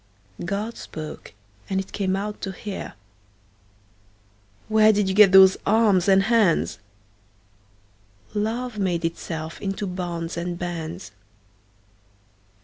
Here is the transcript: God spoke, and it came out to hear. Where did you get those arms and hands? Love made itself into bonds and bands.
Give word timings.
God 0.43 0.77
spoke, 0.77 1.33
and 1.69 1.79
it 1.79 1.91
came 1.91 2.15
out 2.15 2.41
to 2.41 2.51
hear. 2.51 2.95
Where 4.67 4.91
did 4.91 5.07
you 5.07 5.13
get 5.13 5.31
those 5.31 5.57
arms 5.63 6.07
and 6.07 6.23
hands? 6.23 6.79
Love 8.33 8.79
made 8.79 9.05
itself 9.05 9.61
into 9.61 9.85
bonds 9.85 10.37
and 10.37 10.57
bands. 10.57 11.11